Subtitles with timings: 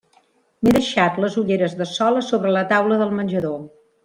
[0.63, 3.57] M'he deixat les ulleres de sol a sobre la taula del menjador.